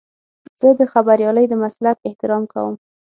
[0.59, 2.73] زه د خبریالۍ د مسلک احترام کوم.